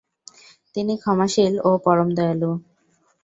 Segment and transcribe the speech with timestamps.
[0.75, 2.51] তিনি ক্ষমাশীল ও পরম দয়ালু।